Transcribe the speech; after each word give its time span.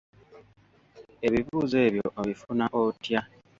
Ebibuuzo 1.27 1.77
ebyo 1.87 2.05
obifuna 2.19 2.65
otya? 2.83 3.21